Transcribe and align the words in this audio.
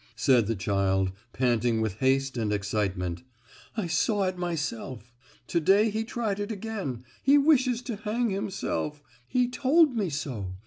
said 0.15 0.47
the 0.47 0.55
child, 0.55 1.11
panting 1.31 1.79
with 1.79 1.99
haste 1.99 2.35
and 2.35 2.51
excitement; 2.51 3.21
"I 3.77 3.85
saw 3.85 4.23
it 4.23 4.35
myself! 4.35 5.13
To 5.49 5.59
day 5.59 5.91
he 5.91 6.03
tried 6.03 6.39
it 6.39 6.51
again,—he 6.51 7.37
wishes 7.37 7.83
to 7.83 7.97
hang 7.97 8.31
himself; 8.31 9.03
he 9.27 9.47
told 9.47 9.95
me 9.95 10.09
so! 10.09 10.55